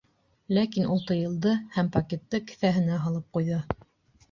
Ләкин 0.57 0.87
ул 0.93 1.03
тыйылды 1.11 1.53
һәм 1.77 1.93
пакетты 1.97 2.41
кеҫәһенә 2.49 3.01
һалып 3.07 3.31
ҡуйҙы. 3.39 3.63